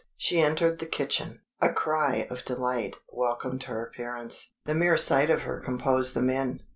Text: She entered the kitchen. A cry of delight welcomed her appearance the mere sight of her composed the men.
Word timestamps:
She 0.17 0.41
entered 0.41 0.79
the 0.79 0.87
kitchen. 0.87 1.41
A 1.61 1.71
cry 1.71 2.25
of 2.31 2.43
delight 2.43 2.95
welcomed 3.09 3.65
her 3.65 3.85
appearance 3.85 4.51
the 4.65 4.73
mere 4.73 4.97
sight 4.97 5.29
of 5.29 5.43
her 5.43 5.59
composed 5.59 6.15
the 6.15 6.23
men. 6.23 6.61